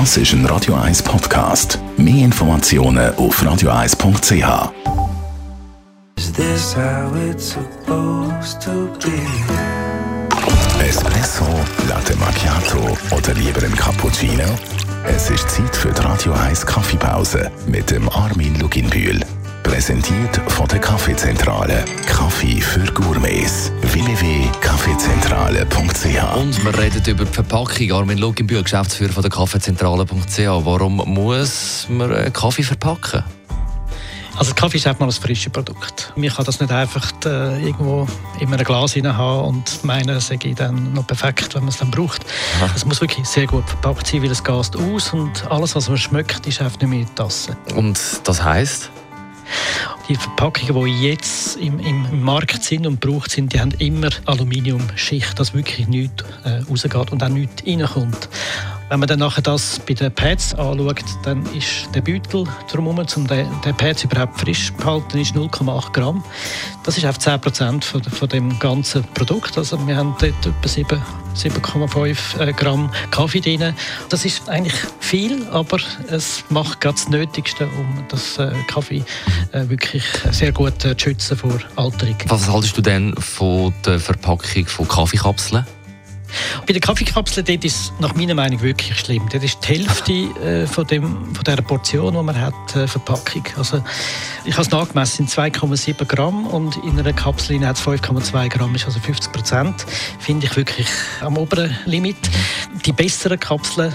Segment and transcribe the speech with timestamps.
[0.00, 1.78] Das ist ein Radio 1 Podcast.
[1.96, 4.72] Mehr Informationen auf radio1.ch.
[6.16, 9.22] Is this how it's supposed to be?
[10.84, 11.46] Espresso,
[11.88, 14.58] Latte Macchiato oder lieber ein Cappuccino?
[15.06, 19.20] Es ist Zeit für die Radio 1 Kaffeepause mit dem Armin Luginbühl.
[19.62, 21.84] Präsentiert von der Kaffeezentrale.
[22.08, 23.70] Kaffee für Gourmets.
[25.04, 27.92] www.kaffeezentrale.ch Und wir reden über die Verpackung.
[27.92, 30.38] Armin Luginbühl, Geschäftsführer von der Kaffeezentrale.ch.
[30.38, 33.22] Warum muss man Kaffee verpacken?
[34.36, 36.12] Also Kaffee ist einfach mal ein frisches Produkt.
[36.16, 38.06] Man kann das nicht einfach äh, irgendwo
[38.40, 41.78] in einem Glas rein haben und meinen, es sei dann noch perfekt, wenn man es
[41.78, 42.24] dann braucht.
[42.74, 45.98] Es muss wirklich sehr gut verpackt sein, weil es gast aus und alles, was man
[45.98, 47.56] schmeckt, ist einfach nicht mehr in die Tasse.
[47.76, 48.90] Und das heisst?
[50.08, 55.38] Die Verpackungen, die jetzt im, im Markt sind und gebraucht sind, die haben immer Aluminiumschicht,
[55.38, 58.28] dass wirklich nichts äh, rausgeht und auch nichts reinkommt.
[58.90, 63.26] Wenn man dann nachher das bei den Pads anschaut, dann ist der Beutel drumherum, um
[63.26, 66.22] den, den Pads überhaupt frisch zu behalten, ist 0,8 Gramm.
[66.84, 69.56] Das ist auf 10 Prozent von, von dem ganzen Produkt.
[69.56, 71.02] Also wir haben dort etwa 7
[71.34, 73.74] 7,5 äh, Gramm Kaffee drin.
[74.08, 79.02] Das ist eigentlich viel, aber es macht gerade das Nötigste, um das äh, Kaffee
[79.52, 82.16] äh, wirklich sehr gut zu schützen vor Alterung.
[82.28, 85.66] Was haltest du denn von der Verpackung von Kaffeekapseln?
[86.66, 89.28] Bei den Kaffeekapseln ist es nach meiner Meinung wirklich schlimm.
[89.30, 93.44] Dort ist die Hälfte äh, von, dem, von der Portion, die man hat, äh, Verpackung.
[93.56, 93.82] Also,
[94.44, 98.72] ich habe es nachgemessen, sind 2,7 Gramm und in einer Kapsel hat es 5,2 Gramm,
[98.72, 99.86] also 50 Prozent.
[100.18, 100.88] Finde ich wirklich
[101.20, 102.16] am oberen Limit.
[102.84, 103.94] Die besseren Kapseln,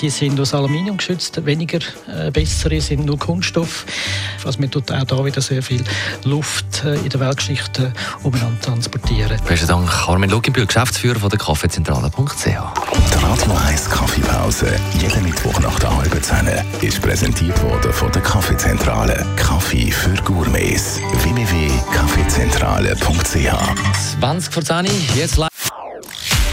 [0.00, 3.84] die sind aus Aluminium geschützt, weniger äh, bessere sind nur Kunststoff.
[4.44, 5.82] Also man tut auch da wieder sehr viel
[6.24, 9.40] Luft äh, in der Weltgeschichte umeinander transportieren.
[9.46, 12.44] Besten Dank, Armin Luginbühl, Geschäftsführer von der Kaffeezentrale.ch.
[12.44, 12.54] Die
[13.22, 16.48] Radio 1 Kaffeepause, jeden Mittwoch nach der halben Zehn,
[16.80, 19.26] ist präsentiert worden von der Kaffeezentrale.
[19.36, 21.00] Kaffee für Gourmets.
[21.22, 24.86] www.kaffeezentrale.ch 20 vor 10
[25.16, 25.55] jetzt live.